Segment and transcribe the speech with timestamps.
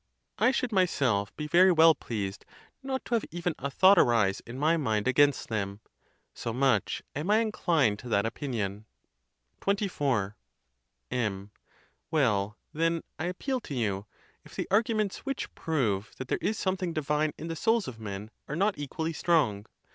[0.39, 2.43] I should myself be very well pleased
[2.81, 5.79] not to have even a thought arise in my mind against them,
[6.33, 8.85] so much am I inclined to that opinion.
[9.61, 10.33] XXIV.
[11.11, 11.51] M.
[12.09, 14.07] Well, then, 1 appeal to you,
[14.43, 18.31] if the arguments which prove that there is something divine in the souls of men
[18.47, 19.67] are not equally strong?